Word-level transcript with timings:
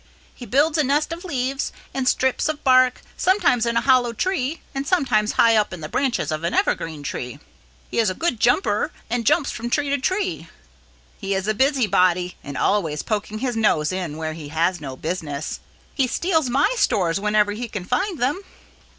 He 0.33 0.47
builds 0.47 0.79
a 0.79 0.83
nest 0.83 1.13
of 1.13 1.23
leaves 1.23 1.71
and 1.93 2.07
strips 2.09 2.49
of 2.49 2.63
bark, 2.63 3.03
sometimes 3.15 3.67
in 3.67 3.77
a 3.77 3.81
hollow 3.81 4.13
tree 4.13 4.61
and 4.73 4.87
sometimes 4.87 5.33
high 5.33 5.55
up 5.55 5.71
in 5.71 5.81
the 5.81 5.89
branches 5.89 6.31
of 6.31 6.43
an 6.43 6.55
evergreen 6.55 7.03
tree. 7.03 7.37
He 7.91 7.99
is 7.99 8.09
a 8.09 8.15
good 8.15 8.39
jumper 8.39 8.91
and 9.11 9.27
jumps 9.27 9.51
from 9.51 9.69
tree 9.69 9.91
to 9.91 9.99
tree. 9.99 10.47
He 11.19 11.35
is 11.35 11.47
a 11.47 11.53
busybody 11.53 12.35
and 12.43 12.57
always 12.57 13.03
poking 13.03 13.37
his 13.45 13.55
nose 13.55 13.91
in 13.91 14.17
where 14.17 14.33
he 14.33 14.47
has 14.47 14.81
no 14.81 14.95
business. 14.97 15.59
He 15.93 16.07
steals 16.07 16.49
my 16.49 16.73
stores 16.77 17.19
whenever 17.19 17.51
he 17.51 17.67
can 17.67 17.85
find 17.85 18.17
them." 18.19 18.41